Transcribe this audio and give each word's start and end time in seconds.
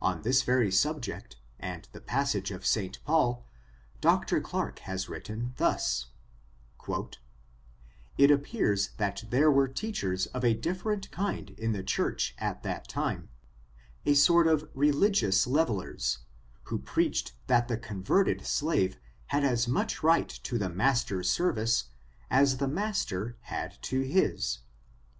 On 0.00 0.22
this 0.22 0.42
very 0.42 0.72
subject, 0.72 1.36
and 1.60 1.88
this 1.92 2.02
passage 2.04 2.50
of 2.50 2.66
St. 2.66 2.98
Paul, 3.04 3.46
Dr. 4.00 4.40
Clarke 4.40 4.80
has 4.80 5.08
written 5.08 5.54
thus: 5.56 6.06
'4t 6.80 7.18
appears 8.18 8.88
that 8.96 9.22
there 9.30 9.52
were 9.52 9.68
teachers 9.68 10.26
of 10.26 10.44
a 10.44 10.52
different 10.52 11.12
kind 11.12 11.50
in 11.50 11.70
the 11.70 11.84
church 11.84 12.34
at 12.38 12.64
that 12.64 12.88
time, 12.88 13.28
a 14.04 14.14
sort 14.14 14.48
of 14.48 14.68
religious 14.74 15.46
levelersj 15.46 16.18
who 16.64 16.80
preached 16.80 17.34
that 17.46 17.68
the 17.68 17.76
converted 17.78 18.44
slave 18.44 18.98
had 19.26 19.44
as 19.44 19.68
much 19.68 20.02
right 20.02 20.28
to 20.42 20.58
the 20.58 20.70
master's 20.70 21.30
service 21.30 21.84
as 22.30 22.56
the 22.56 22.66
master 22.66 23.36
had 23.42 23.80
to 23.82 24.00
his. 24.00 24.58